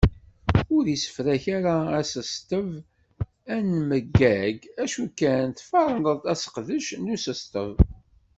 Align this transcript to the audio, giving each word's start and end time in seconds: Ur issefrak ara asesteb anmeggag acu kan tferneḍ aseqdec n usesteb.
Ur 0.75 0.83
issefrak 0.95 1.43
ara 1.57 1.75
asesteb 1.99 2.67
anmeggag 3.55 4.57
acu 4.83 5.05
kan 5.19 5.49
tferneḍ 5.59 6.19
aseqdec 6.33 6.87
n 6.97 7.11
usesteb. 7.15 7.75